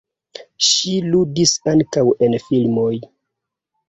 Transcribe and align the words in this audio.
Ŝi 0.67 0.93
ludis 1.15 1.53
ankaŭ 1.73 2.05
en 2.29 2.37
filmoj. 2.47 2.95